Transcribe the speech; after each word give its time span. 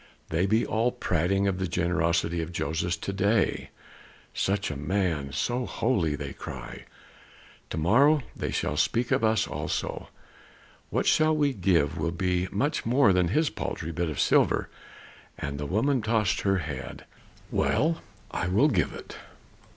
They 0.29 0.47
be 0.47 0.65
all 0.65 0.91
prating 0.91 1.47
of 1.47 1.59
the 1.59 1.67
generosity 1.67 2.41
of 2.41 2.51
Joses 2.51 2.97
to 2.97 3.13
day. 3.13 3.69
'Such 4.33 4.71
a 4.71 4.75
man! 4.75 5.31
So 5.31 5.67
holy!' 5.67 6.15
they 6.15 6.33
cry. 6.33 6.85
To 7.69 7.77
morrow 7.77 8.23
they 8.35 8.49
shall 8.49 8.77
speak 8.77 9.11
of 9.11 9.23
us 9.23 9.45
also; 9.47 10.09
what 10.89 11.05
we 11.05 11.07
shall 11.07 11.35
give 11.35 11.99
will 11.99 12.09
be 12.09 12.47
much 12.51 12.83
more 12.83 13.13
than 13.13 13.27
his 13.27 13.51
paltry 13.51 13.91
bit 13.91 14.09
of 14.09 14.19
silver." 14.19 14.69
And 15.37 15.59
the 15.59 15.67
woman 15.67 16.01
tossed 16.01 16.41
her 16.41 16.57
head. 16.57 17.05
"Well, 17.51 18.01
I 18.31 18.47
will 18.47 18.69
give 18.69 18.93
it." 18.93 19.17